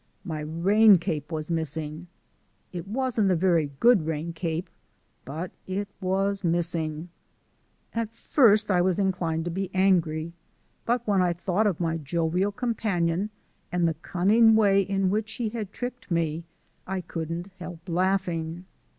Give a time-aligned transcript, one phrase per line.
[0.23, 2.07] My rain cape was missing!
[2.73, 4.67] It wasn't a very good rain cape,
[5.25, 7.09] but it was missing.
[7.93, 10.33] At first I was inclined to be angry,
[10.87, 13.29] but when I thought of my jovial companion
[13.71, 16.45] and the cunning way in which he had tricked me,
[16.87, 18.65] I couldn't help laughing.